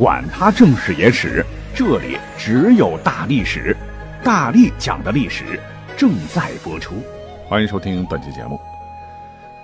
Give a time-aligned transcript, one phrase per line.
[0.00, 1.44] 管他正史野史。
[1.74, 3.76] 这里只有大历史，
[4.24, 5.60] 大力讲的历史
[5.94, 7.02] 正在播出，
[7.46, 8.58] 欢迎收听本期节目。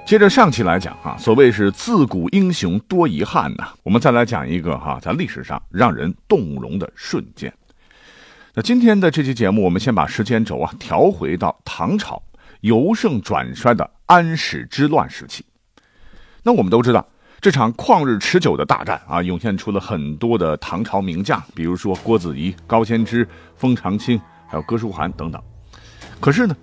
[0.04, 7.50] 接着上期来讲哈，所谓是自古英雄多遗憾呐，我们再来讲一个哈，在历史上让人动容的瞬间。
[8.52, 12.22] 那今天的这期节目，我们先把时间轴啊调回到唐朝
[12.60, 15.42] 由盛转衰的安史之乱时期。
[16.42, 17.08] 那我们都知道。
[17.40, 25.40] 这场旷日持久的大战啊，涌现出了很多的唐朝名将，比如说郭子仪、高仙芝、封长清，还有哥舒翰等等。
[26.18, 26.56] 可是呢，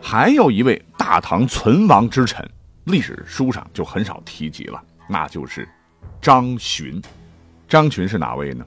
[0.00, 2.46] 还有一位大唐存亡之臣，
[2.84, 5.66] 历史书上就很少提及了，那就是
[6.20, 7.00] 张巡。
[7.68, 8.64] 张巡是哪位呢？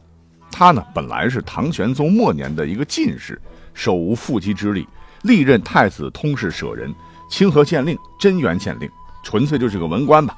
[0.52, 3.40] 他呢，本来是唐玄宗末年的一个进士，
[3.74, 4.88] 手无缚鸡之力，
[5.22, 6.94] 历任太子通事舍人、
[7.30, 8.90] 清河县令、贞元县令，
[9.24, 10.36] 纯粹就是个文官吧。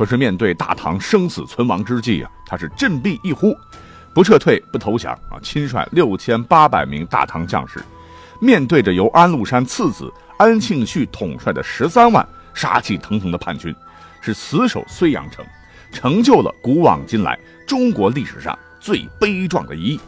[0.00, 3.54] 可是面对大唐生死存亡之际啊，他是振臂一呼，
[4.14, 7.84] 不撤退不投降啊，亲率六千八百名大唐将士，
[8.40, 13.76] 面对着由安禄山次子安庆绪统帅的十三万杀气腾腾的叛军，
[14.22, 15.44] 是死守睢阳城，
[15.92, 20.00] 成就了古往今来中国历史上最悲壮的一役。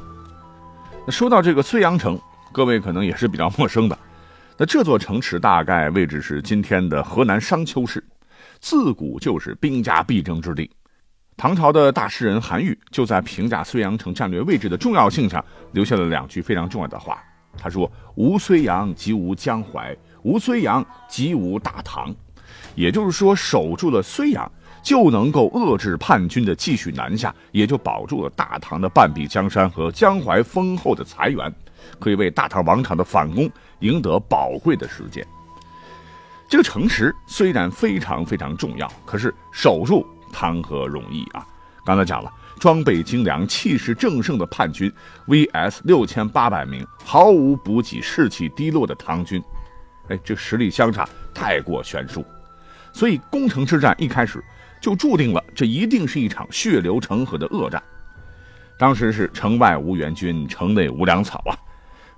[1.06, 2.18] 那说到这个睢阳城，
[2.50, 3.98] 各位可能也是比较陌生的，
[4.56, 8.02] 那这座城池大概位置是今天的河南商丘市。
[8.62, 10.70] 自古就是兵家必争之地。
[11.36, 17.20] 唐朝的大诗人韩愈就在评价睢阳城战略位置的重要性上留下了两句非常重要的话。
[17.58, 22.14] 他说：“无睢阳即无江淮，无睢阳即无大唐。”
[22.76, 24.50] 也就是说，守住了睢阳，
[24.82, 31.52] 就能够遏制叛军的继续南下，也就保住了大唐的半壁江山和江淮丰厚的财源，
[31.98, 35.26] 可以为大唐王朝的反攻赢得宝贵的时间。
[36.52, 41.46] 这个城池虽然非常非常重要，可是守住谈何容易啊！
[41.82, 42.30] 刚才讲了，
[42.60, 44.92] 装备精良、气势正盛的叛军
[45.28, 49.42] ，VS 六千八百名毫无补给、士气低落的唐军，
[50.10, 52.22] 哎，这实力相差太过悬殊，
[52.92, 54.44] 所以攻城之战一开始
[54.78, 57.82] 就注定了，这一定是一场血流成河的恶战。
[58.78, 61.56] 当时是城外无援军，城内无粮草啊！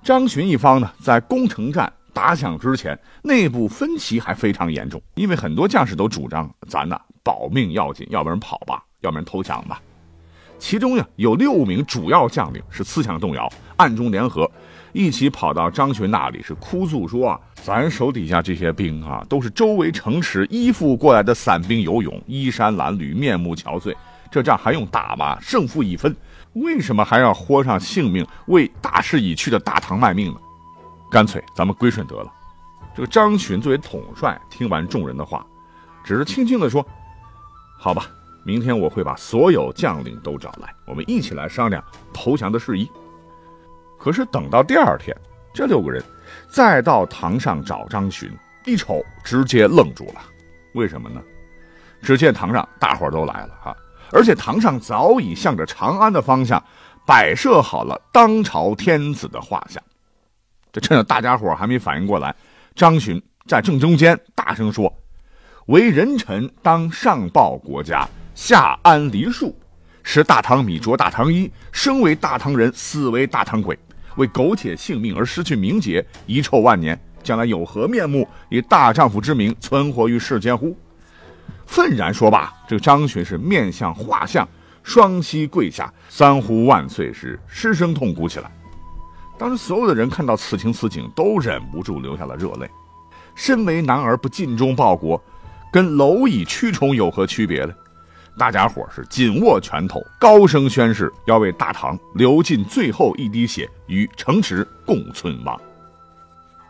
[0.03, 1.89] 张巡一方呢，在攻城战。
[2.15, 9.81] 打响之前，内部分歧还非常严重，因为很多将士都主张咱呐保命要紧，要不然跑吧，要不然投降吧。
[10.57, 14.49] 其中呀有六名主要将领是思想动摇，暗中联合，
[14.93, 23.93] 一起跑到张巡那里，是哭诉说啊，咱手底下这些兵啊，都是周围城池依附过来的散兵游勇，衣衫褴褛，面目憔悴，
[24.31, 25.37] 这仗还用打吗？
[25.41, 26.15] 胜负已分，
[26.53, 30.37] 为什么还要豁上性命为大势已去的大唐卖命呢？
[31.09, 32.31] 干脆咱们归顺得了。
[32.95, 35.45] 这个张巡作为统帅，听完众人的话，
[36.03, 36.85] 只是轻轻地说
[37.77, 38.07] ：“好吧，
[38.43, 41.83] 明天我会把所有将领都找来，我们一起来商量
[42.13, 42.89] 投降的事宜。”
[43.99, 45.15] 可是等到第二天，
[45.53, 46.03] 这六个人
[46.47, 48.31] 再到堂上找张巡，
[48.65, 50.21] 一瞅直接愣住了。
[50.73, 51.21] 为什么呢？
[52.01, 53.75] 只见堂上大伙都来了哈，
[54.11, 56.63] 而且堂上早已向着长安的方向
[57.05, 59.81] 摆设好了当朝天子的画像。
[60.75, 62.35] 这趁着大家伙还没反应过来，
[62.75, 64.93] 张巡在正中间大声说
[65.67, 69.57] ：“为人臣当上报国家，下安黎庶，
[70.03, 73.79] 食大唐米，着大唐衣，生为大唐人，死为大唐鬼，
[74.17, 80.77] 为苟且性命而失去名节，遗臭万年，将来有何面目以大丈夫之名存活于世间乎？”
[81.65, 84.45] 愤然说罢，这个张巡是面向画像，
[84.83, 88.51] 双膝跪下，三呼万岁时，失声痛哭起来。
[89.37, 92.69] 当时所有的人看到此情此景，都忍不住流下了热泪。
[93.35, 95.21] 身为男儿不尽忠报国，
[95.71, 97.73] 跟蝼蚁蛆虫有何区别呢？
[98.37, 105.59] 大家伙是紧握拳头，高声宣誓，要为大唐流尽最后一滴血，与城池共存亡。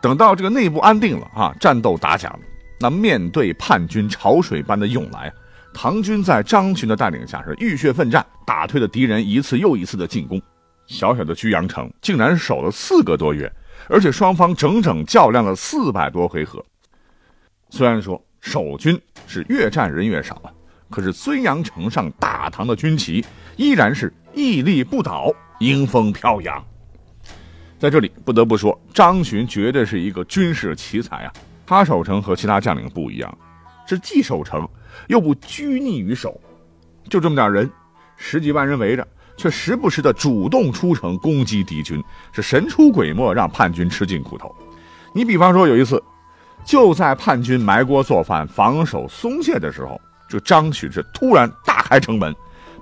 [0.00, 2.40] 等到这个内部安定了啊，战斗打响了，
[2.80, 5.32] 那面对叛军潮水般的涌来，
[5.72, 10.40] 唐军在张巡的带领下是浴血奋战，打退了敌人一次又一次的进攻。
[10.86, 13.50] 小小的居阳城竟然守了四个多月，
[13.88, 16.64] 而且双方整整较量了四百多回合。
[17.70, 20.50] 虽然说守军是越战人越少啊，
[20.88, 23.24] 可是睢阳城上大唐的军旗
[23.56, 26.64] 依然是屹立不倒，迎风飘扬。
[27.78, 31.32] 在这里不得不说，张巡绝对是一个军事奇才啊！
[31.66, 33.38] 他守城和其他将领不一样，
[33.86, 34.66] 是既守城
[35.08, 36.40] 又不拘泥于守，
[37.10, 37.70] 就这么点人，
[38.16, 39.06] 十几万人围着，
[39.36, 42.02] 却时不时的主动出城攻击敌军，
[42.32, 44.54] 是神出鬼没，让叛军吃尽苦头。
[45.12, 46.02] 你比方说有一次，
[46.64, 52.34] 就在叛军埋锅做饭、防守松懈的时候，这张许是突然大开城门。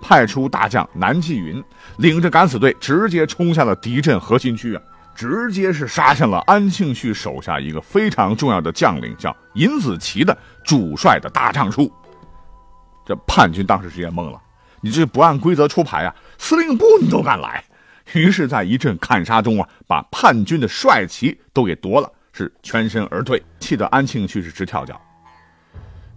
[0.03, 1.65] 派出大将南霁云，
[1.97, 4.83] 领着敢死队直接冲向了敌阵核心区啊！
[5.15, 11.91] 直接是杀向了安庆绪手下一个非常重要的将领，叫尹子奇的主帅的大帐处。
[13.07, 14.39] 这叛军当时直接懵了，
[14.83, 16.15] 你这不按规则出牌啊！
[16.39, 17.63] 司令部你都敢来？
[18.13, 25.01] 于是，在一阵砍杀中啊，把叛军的帅旗都给夺了，是全身而退，气得安庆绪是直跳脚。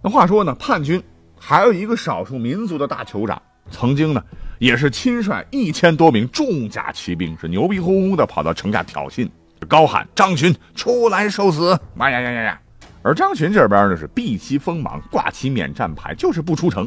[0.02, 1.02] 那话说呢，叛军
[1.38, 3.40] 还有一个少数民族的大酋长。
[3.70, 4.22] 曾经呢，
[4.58, 9.28] 也是亲率一千多名重甲骑兵，是牛逼哄哄的跑到城下挑衅，
[9.66, 11.78] 高喊张巡出来受死！
[11.94, 12.60] 妈呀呀呀呀！
[13.02, 16.86] 而张巡这边呢是避其锋芒，挂起免战牌，就是不出城。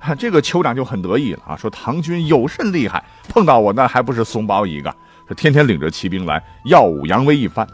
[0.18, 4.94] 这个酋长就很得意了啊，说唐军有甚厉害，碰到我那还不是怂包一个？
[5.28, 7.66] 是天天领着骑兵来耀武扬威一番。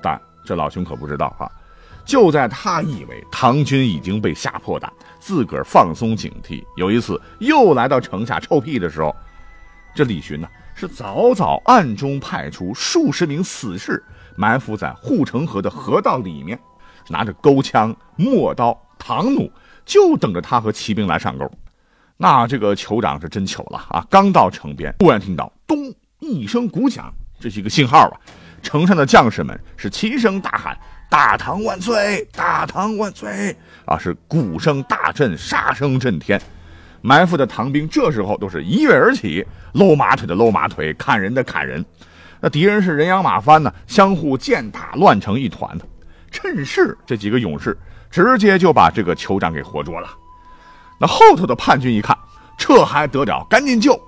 [0.00, 1.50] 但这老兄可不知道啊。
[2.04, 9.12] 就在他以为唐军已经被吓破胆，自个儿放松警惕，有一次又来到城下臭屁的时候，
[9.92, 14.00] 这李寻呢是早早暗中派出数十名死士
[14.36, 16.56] 埋伏在护城河的河道里面，
[17.08, 19.50] 拿着钩枪、陌刀、唐弩，
[19.86, 21.50] 就等着他和骑兵来上钩。
[22.18, 24.06] 那这个酋长是真糗了啊！
[24.10, 25.78] 刚到城边，突然听到咚
[26.18, 27.10] 一声鼓响，
[27.40, 28.20] 这是一个信号啊！
[28.62, 30.76] 城上的将士们是齐声大喊。
[31.08, 32.26] 大唐万岁！
[32.32, 33.56] 大唐万岁！
[33.84, 36.40] 啊，是鼓声大震，杀声震天。
[37.00, 41.84] 埋伏的唐兵这时候都是一跃而起，搂马腿的搂马腿，砍人的砍人。
[42.40, 45.86] 那敌人是人仰马翻呢，相互践踏，乱成一团的。
[46.32, 47.78] 趁势，这几个勇士
[48.10, 50.08] 直接就把这个酋长给活捉了。
[50.98, 52.16] 那后头的叛军一看，
[52.56, 53.46] 这还得了？
[53.50, 53.98] 赶紧救！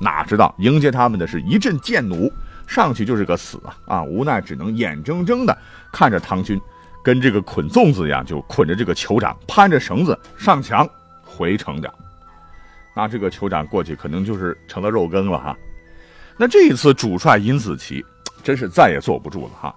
[0.00, 2.30] 哪知道迎接他们的是一阵箭弩。
[2.66, 3.76] 上去就是个死啊！
[3.86, 5.56] 啊，无奈只能眼睁睁的
[5.90, 6.60] 看着唐军
[7.02, 10.86] 跟这个捆粽子一样，就捆着这个酋长，攀着绳子上墙
[11.24, 11.90] 回城的。
[12.94, 15.56] 那这个酋长过去可能就是成了肉羹了哈。
[16.36, 18.04] 那这一次主帅尹子奇
[18.42, 19.74] 真是再也坐不住了哈。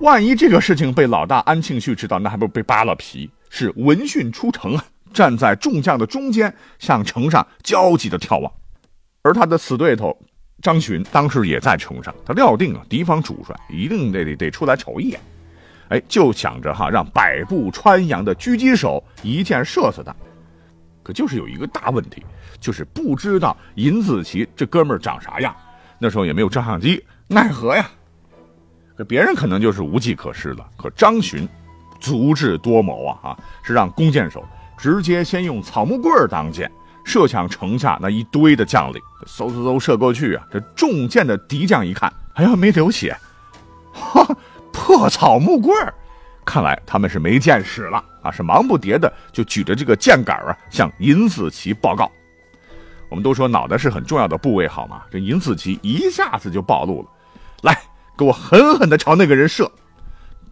[0.00, 3.30] 万一这个事情被老大安庆绪知道，那还不被扒了皮？
[3.50, 8.50] 是闻讯出城啊，站在众将的中间，向城上焦急的眺望，
[9.22, 10.16] 而他的死对头。
[10.62, 15.20] 张巡当时也在城上，他料定啊，敌方主帅一定得得得出来瞅一眼，
[15.88, 20.14] 哎，就想着哈，让百步穿杨的狙击手一箭射死他。
[21.02, 22.22] 可就是有一个大问题，
[22.58, 25.54] 就是不知道尹子奇这哥们儿长啥样。
[25.98, 27.90] 那时候也没有照相机，奈何呀？
[29.00, 31.48] 可别人可能就是无计可施了，可张巡
[31.98, 34.44] 足智多谋啊，啊，是让弓箭手
[34.76, 36.70] 直接先用草木棍当箭。
[37.02, 40.46] 射向城下那一堆的将领，嗖嗖嗖射过去啊！
[40.52, 43.16] 这中箭的敌将一看，哎呀，没流血，
[43.90, 44.22] 哈，
[44.70, 45.74] 破草木棍，
[46.44, 48.30] 看来他们是没箭使了啊！
[48.30, 52.12] 是忙不迭的就举着这个箭杆啊，向尹子奇报告。
[53.08, 55.00] 我们都说脑袋是很重要的部位，好吗？
[55.10, 57.08] 这尹子奇一下子就暴露了，
[57.62, 57.74] 来，
[58.20, 59.72] 给我狠狠的朝那个人射。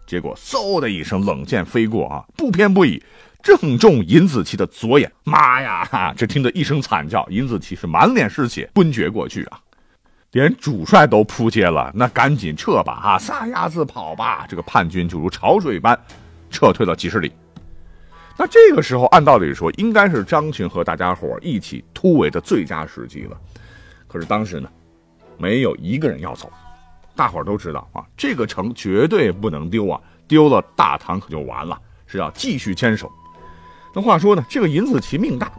[0.06, 3.02] 结果嗖的一声，冷箭飞过啊，不偏不倚。
[3.42, 6.14] 正中尹子奇的左眼，妈呀！
[6.16, 9.60] 只听得一声惨叫，尹子奇是满脸是血，昏厥过去啊！
[10.32, 12.94] 连主帅都扑街了，那赶紧撤吧！
[12.94, 14.46] 啊，撒丫子跑吧！
[14.48, 15.98] 这个叛军就如潮水般
[16.50, 17.30] 撤退了几十里。
[18.38, 23.36] 那这个时候，按道理说，应该是张群和大家伙一起突围的最佳时机了。
[24.06, 24.70] 可是当时呢，
[25.36, 26.50] 没有一个人要走。
[27.18, 30.00] 大伙都知道啊，这个城绝对不能丢啊！
[30.28, 33.10] 丢了，大唐可就完了，是要继续坚守。
[33.92, 35.50] 那话说呢，这个尹子奇命大，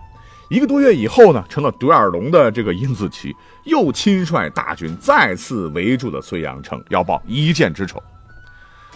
[0.49, 3.35] 一个多月以后呢，成了独眼龙的这个尹子奇
[3.65, 8.01] 又亲率大军再次围住了睢阳城，要报一箭之仇。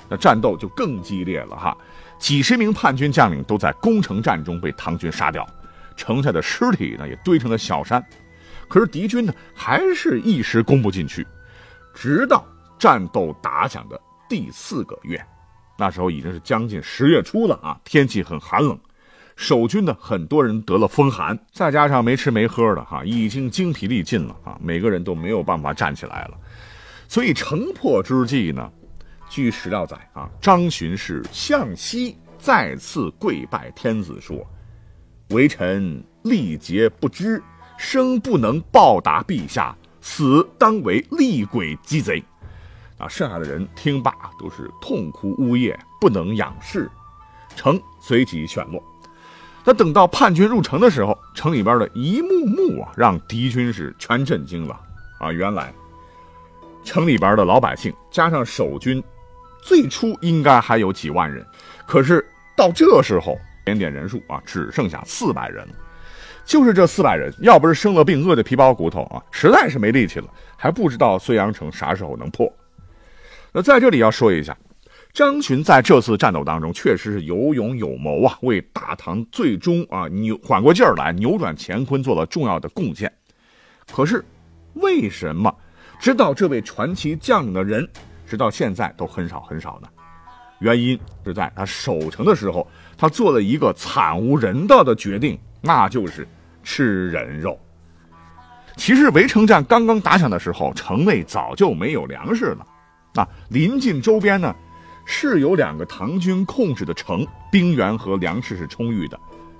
[0.07, 1.75] 那战斗就更激烈了哈，
[2.17, 5.45] 几十名叛军将领都在攻城战中被唐军杀掉，
[5.97, 8.01] 城下的尸体呢也堆成了小山。
[8.69, 11.27] 可是敌军呢还是一时攻不进去，
[11.93, 12.45] 直到
[12.83, 13.97] 战斗打响的
[14.27, 15.25] 第四个月，
[15.77, 18.77] 那时候已经是将近十月初了啊，天气很寒冷。
[19.37, 26.37] 守军呢很多人得了风寒，再加上没吃没喝的哈，已经精疲力尽了啊，每个人都没有办法站起来了。
[27.07, 28.69] 所以城破之际呢，
[29.29, 34.45] 据史料载啊，张巡是向西再次跪拜天子，说
[35.31, 37.41] ：“微臣力竭不支，
[37.77, 42.21] 生不能报答陛下，死当为厉鬼鸡贼。
[42.97, 46.89] 啊，剩下的人听罢都是痛哭呜咽，不能仰视，
[47.55, 48.81] 城随即陷落。
[49.65, 54.79] 那等到叛军入城的时候，城里边的一幕幕啊，让敌军是全震惊了
[55.19, 55.31] 啊！
[55.31, 55.73] 原来
[56.83, 59.01] 城里边的老百姓加上守军，
[59.61, 61.45] 最初应该还有几万人，
[61.87, 62.25] 可是
[62.57, 65.73] 到这时候，点点人数啊，只剩下四百人了。
[66.45, 72.53] 就是这四百人，要不是生了病，饿得皮包骨头啊，实在是没力气了，还不知道睢阳城啥时候能破。
[73.53, 74.57] 那在这里要说一下。
[75.13, 83.13] 张巡在这次战斗当中确实是有勇有谋啊，为大唐最终啊扭缓过劲儿来、扭转乾坤做了重要的贡献。
[83.91, 84.25] 可是，
[84.73, 85.55] 为什么
[85.99, 87.87] 知道这位传奇将领的人，
[88.25, 89.87] 直到现在都很少很少呢？
[90.57, 92.67] 原因是在他守城的时候，
[92.97, 96.27] 他做了一个惨无人道的决定，那就是
[96.63, 97.59] 吃人肉。
[98.77, 102.65] 其实围城战刚刚打响的时候，城内早就没有粮食了，
[103.15, 104.53] 啊，临近周边呢。
[105.05, 109.19] 是有两个唐军控制的城，兵源和粮食是充裕的，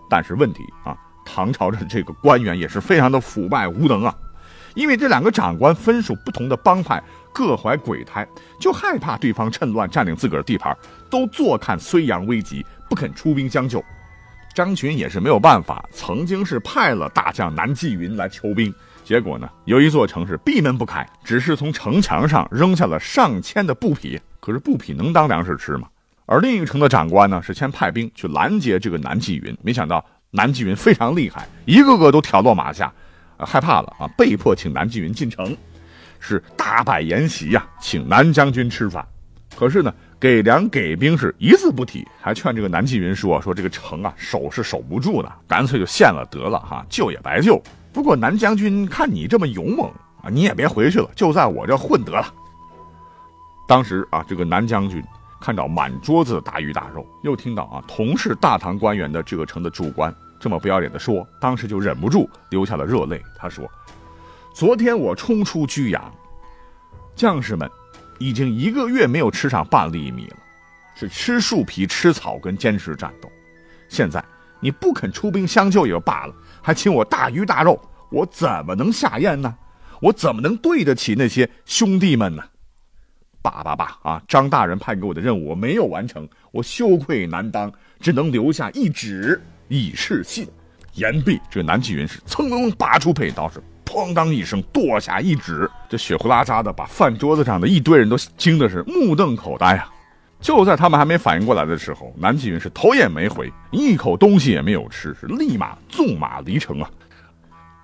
[0.10, 4.16] 但是问题啊，唐朝的这个官员也是非常的腐败无能啊，
[4.74, 8.26] 因为这两个长官分属不同的帮派，各怀鬼胎，
[8.58, 10.74] 就害怕对方趁乱占领自个儿地盘，
[11.10, 13.84] 都坐看睢阳危急，不肯出兵相救。
[14.56, 24.20] 张群也是没有办法，曾经是派了大将南霁云来求兵，结果呢，有一座城市闭门不开，只是从城墙上扔下了上千的布匹。
[24.40, 25.88] 可是布匹能当粮食吃吗？
[26.26, 32.92] 而另一城的长官呢，是先派兵去拦截这个南霁云，没想到南霁云非常厉害，一个个都挑落马下，
[33.38, 35.56] 害怕了啊，被迫请南霁云进城，
[36.20, 39.06] 是大摆筵席呀，请南将军吃饭。
[39.56, 47.62] 可是呢，给粮给兵是一字不提，还劝这个南霁云说：“说这个城啊，守是守不住的，干脆就献了得了哈，救也白救。
[47.94, 49.88] 不过南将军看你这么勇猛
[50.24, 52.34] 啊，你也别回去了，就在我这混得了。”
[53.68, 55.02] 当时啊，这个南将军
[55.40, 63.22] 看到满桌子的大鱼大肉，又听到啊同是大唐官员的这个城的主官这么不要脸的说，当时就忍不住流下了热泪。
[63.38, 63.70] 他说
[64.54, 66.14] ：“昨天我冲出居阳，
[67.16, 67.70] 将士们
[68.20, 70.38] 已经一个月没有吃上半粒米了，
[70.96, 73.32] 是吃树皮、吃草根坚持战斗。
[73.88, 74.24] 现在
[74.60, 77.80] 你不肯出兵相救也就罢了，还请我大鱼大肉，
[78.10, 79.54] 我怎么能下咽呢？
[80.02, 82.44] 我怎么能对得起那些兄弟们呢？”
[83.44, 84.24] 罢罢罢啊！
[84.26, 90.48] 张大人派给我的任务我没有完成，我羞愧难当，只能留下一纸以示信。
[90.94, 99.93] 言毕，这南霁云是噌楞拔出佩刀，是哐当一声剁下一指，这血呼啦喳的，把饭桌子上的一堆人都惊的是目瞪口呆啊！
[100.44, 106.90] 就在他们还没反应过来的时候，南霁云是头也没回，一口东西也没有吃，是立马纵马离城啊！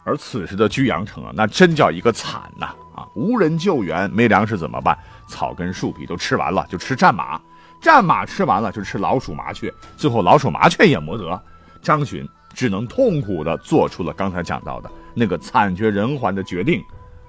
[0.04, 2.66] 而此时的居阳城啊，那真叫一个惨呐！
[2.94, 4.98] 啊，无人救援，没粮食怎么办？
[5.26, 7.40] 草根树皮都吃完了，就吃战马；
[7.82, 9.74] 战马吃完了，就吃老鼠麻雀。
[9.96, 11.42] 最后老鼠麻雀也没得，
[11.82, 16.84] 张巡只能痛苦地做出了刚才讲到的那个惨绝人寰的决定：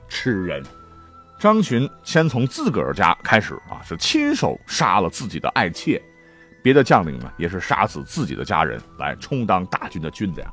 [0.09, 0.61] 吃人。
[1.41, 5.99] 张巡先从自个儿家开始啊，是亲手杀了自己的爱妾；
[6.63, 10.53] 别的将领呢，也是杀死自己的家人来充当大军的军粮。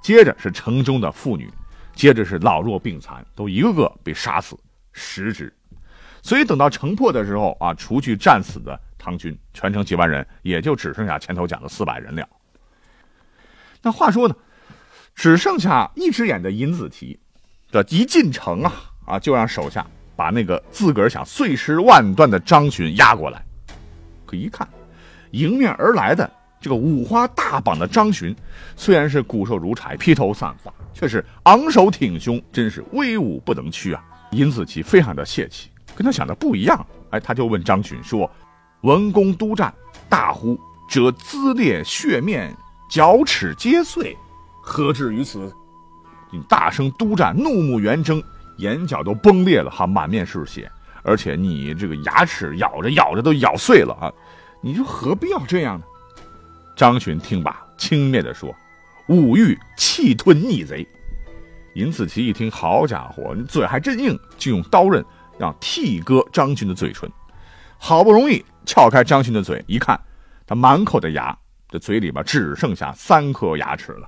[0.00, 1.50] 接着是城中的妇女，
[1.96, 4.56] 接着是老弱病残，都一个个被杀死，
[4.92, 5.52] 食之。
[6.22, 12.28] 所以等到城破的时候啊，除去战死的唐军，全城几万人，也就只剩下前头讲的四百人了。
[13.82, 14.36] 那话说呢，
[15.12, 17.18] 只剩下一只眼的尹子奇，
[17.72, 18.72] 这一进城啊
[19.06, 19.84] 啊，就让手下
[20.20, 23.42] 把那个自个儿想碎尸万段的张巡押过来。
[24.26, 24.68] 可一看，
[25.30, 28.36] 迎面而来的这个五花大绑的张巡，
[28.76, 34.04] 虽然是骨瘦如柴、披头散发，却是昂首挺胸，真是威武不能屈啊！
[34.32, 35.70] 尹子奇非常的泄气。
[35.96, 38.30] 跟他想的不一样，哎，他就问张巡说
[38.84, 39.72] ：“文公督战，
[40.06, 42.54] 大呼者资裂血面，
[42.90, 44.14] 角齿皆碎，
[44.60, 45.50] 何至于此？”
[46.30, 48.22] 你大声督战，怒目圆睁，
[48.60, 50.70] 眼角都崩裂了，哈，满面是血，
[51.02, 54.12] 而且你这个牙齿咬着咬着都咬碎了啊！
[54.62, 55.84] 你说何必要这样呢？
[56.76, 58.54] 张巡听罢，轻蔑地说
[59.08, 60.86] ：“武欲气吞逆贼。”
[61.74, 65.04] 尹子奇一听，好家伙，你嘴还真硬，就用刀刃。
[65.38, 67.10] 让剃割张巡的嘴唇，
[67.78, 69.98] 好不容易撬开张巡的嘴，一看，
[70.46, 71.34] 他满口的牙，
[71.66, 74.06] 这嘴里边只剩下三颗牙齿了。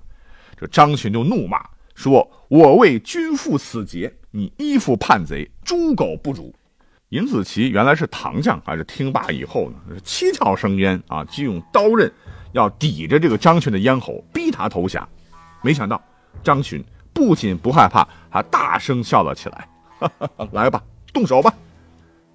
[0.58, 6.54] 这张巡就怒骂说：“我为君父死节，你依附叛贼，猪狗不如。”
[7.10, 12.10] 尹子奇原来是唐将，还是听罢以后呢，七窍生烟啊，就用刀刃
[12.52, 15.06] 要抵着这个张巡的咽喉，逼他投降。
[15.62, 16.02] 没想到
[16.42, 16.82] 张巡
[17.12, 19.68] 不仅不害怕，还大声笑了起来
[20.52, 20.82] ：“来吧！”
[21.12, 21.54] 动手吧！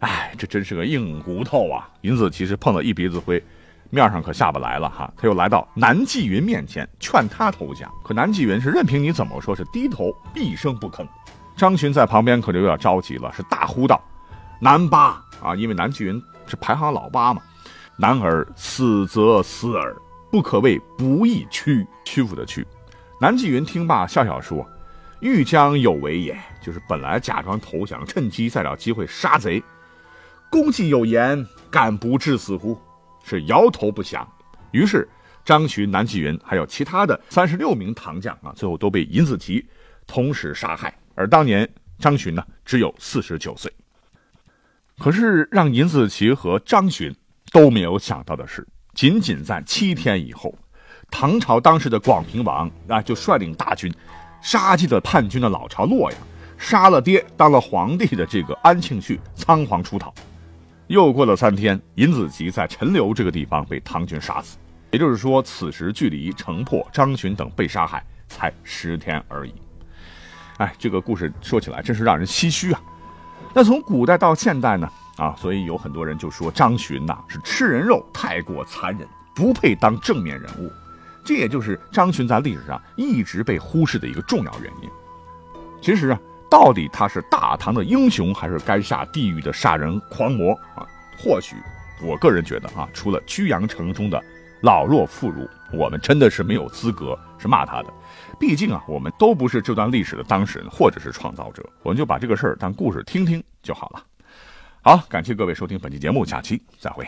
[0.01, 1.89] 哎，这真是个硬骨头啊！
[2.01, 3.43] 尹子奇是碰了一鼻子灰，
[3.89, 5.11] 面上可下不来了哈。
[5.17, 11.07] 他又来到南霁云面前，劝他投降，可南霁云是任凭你怎么说，是低头一声不吭。
[11.55, 13.99] 张巡在旁边可就有点着急了，是大呼道
[14.61, 15.55] ：“南八啊！
[15.55, 17.41] 因为南霁云是排行老八嘛，
[17.97, 19.95] 男儿死则死耳，
[20.31, 22.63] 不可谓不义屈屈服的屈。”
[23.19, 24.63] 南霁云听罢，笑笑说
[25.19, 29.63] ：“欲将有为也，就是本来假装投降，趁机再找机会杀贼。
[30.51, 32.79] 公既有言，敢不至死乎？”
[33.27, 34.27] 是摇头不响。
[34.71, 35.07] 于是
[35.43, 39.65] 张巡、南霁云还有其他的三十六名唐将啊，最后都被尹子奇
[40.05, 40.93] 同时杀害。
[41.13, 41.67] 而当年
[41.99, 43.71] 张巡呢，只有四十九岁。
[44.97, 47.15] 可是让尹子奇和张巡
[47.51, 50.53] 都没有想到的是，仅仅在七天以后。
[51.09, 53.93] 唐朝当时的广平王啊，就率领大军，
[54.41, 56.19] 杀进了叛军的老巢洛阳，
[56.57, 60.13] 杀了爹当了皇帝的这个安庆绪，仓皇出逃。
[60.87, 64.57] 又过了三天，尹子吉在陈留这个地方被唐军杀死。
[64.91, 69.53] 也就是说，此时距离城破、张巡等被杀害才十天而已。
[70.59, 72.81] 哎，这个故事说起来真是让人唏嘘啊。
[73.53, 74.89] 那从古代到现代呢？
[75.17, 80.71] 啊，所以有很多人就说张巡呐是吃人肉，太过残忍，不配当正面人物。
[81.25, 84.89] 这也就是张巡在历史上一直被忽视的一个重要原因。
[85.81, 90.85] 其实啊，到底他是大唐的英雄，还是该下地狱的杀人狂魔啊？
[91.17, 91.55] 或许，
[92.01, 94.23] 我个人觉得啊，除了曲阳城中的
[94.61, 97.93] 老弱妇孺，我们真的是没有资格是骂他的。
[98.39, 104.03] 毕竟啊，我们都不是这段历史的当事人或者是创造者，我们就把这个事儿当故事听听就好了。
[104.81, 107.05] 好，感谢各位收听本期节目，下期再会。